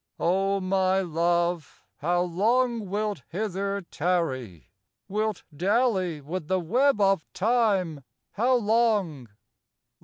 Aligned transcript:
O 0.19 0.59
my 0.59 1.01
Love, 1.01 1.83
how 1.97 2.21
long 2.23 2.89
wilt 2.89 3.21
hither 3.29 3.83
tarry, 3.91 4.71
Wilt 5.07 5.43
dally 5.55 6.21
with 6.21 6.47
the 6.47 6.59
web 6.59 6.99
of 6.99 7.23
Time, 7.33 8.03
how 8.31 8.55
long? 8.55 9.27